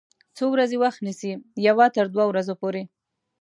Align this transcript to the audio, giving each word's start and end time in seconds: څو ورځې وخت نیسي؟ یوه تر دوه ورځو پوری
څو 0.37 0.45
ورځې 0.53 0.77
وخت 0.83 0.99
نیسي؟ 1.05 1.31
یوه 1.67 1.85
تر 1.95 2.05
دوه 2.13 2.25
ورځو 2.27 2.53
پوری 2.61 2.83